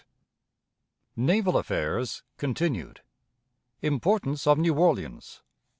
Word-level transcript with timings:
Naval 1.15 1.55
Affairs 1.55 2.23
(continued). 2.37 3.01
Importance 3.83 4.47
of 4.47 4.57
New 4.57 4.73
Orleans. 4.73 5.43